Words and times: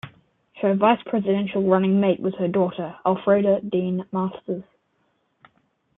Her 0.63 0.73
vice-presidential 0.73 1.61
running 1.61 1.99
mate 1.99 2.19
was 2.19 2.33
her 2.39 2.47
daughter, 2.47 2.97
Alfreda 3.05 3.69
Dean 3.69 4.03
Masters. 4.11 4.63